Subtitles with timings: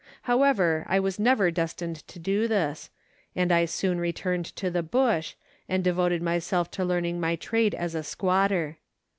[0.23, 2.17] However, I was never destined to
[2.47, 2.89] this,
[3.35, 5.35] and I soon returned to the bush,
[5.69, 8.77] and devoted myself to learning my trade as a squatter.